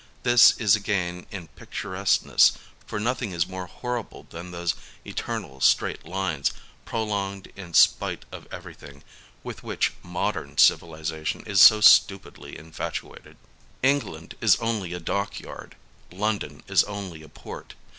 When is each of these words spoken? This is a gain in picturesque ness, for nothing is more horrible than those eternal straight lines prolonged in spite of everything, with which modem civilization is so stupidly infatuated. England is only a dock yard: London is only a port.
This 0.23 0.57
is 0.57 0.75
a 0.75 0.79
gain 0.79 1.27
in 1.29 1.49
picturesque 1.49 2.25
ness, 2.25 2.53
for 2.87 2.99
nothing 2.99 3.33
is 3.33 3.45
more 3.45 3.67
horrible 3.67 4.25
than 4.31 4.49
those 4.49 4.73
eternal 5.05 5.59
straight 5.61 6.07
lines 6.07 6.51
prolonged 6.85 7.53
in 7.55 7.75
spite 7.75 8.25
of 8.31 8.47
everything, 8.51 9.03
with 9.43 9.61
which 9.61 9.93
modem 10.01 10.57
civilization 10.57 11.43
is 11.45 11.61
so 11.61 11.81
stupidly 11.81 12.57
infatuated. 12.57 13.37
England 13.83 14.33
is 14.41 14.55
only 14.55 14.93
a 14.93 14.99
dock 14.99 15.39
yard: 15.39 15.75
London 16.11 16.63
is 16.67 16.83
only 16.85 17.21
a 17.21 17.29
port. 17.29 17.75